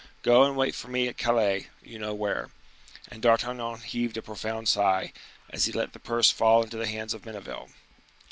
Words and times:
"Go 0.23 0.41
and 0.45 0.57
wait 0.57 0.73
for 0.73 0.87
me 0.87 1.07
at 1.07 1.17
Calais, 1.19 1.67
you 1.83 1.99
know 1.99 2.15
where." 2.15 2.49
And 3.09 3.21
D'Artagnan 3.21 3.81
heaved 3.81 4.17
a 4.17 4.23
profound 4.23 4.67
sigh, 4.67 5.13
as 5.51 5.65
he 5.65 5.71
let 5.71 5.93
the 5.93 5.99
purse 5.99 6.31
fall 6.31 6.63
into 6.63 6.77
the 6.77 6.87
hands 6.87 7.13
of 7.13 7.21
Menneville. 7.21 7.69